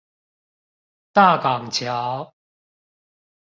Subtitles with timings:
[1.13, 2.33] 大港橋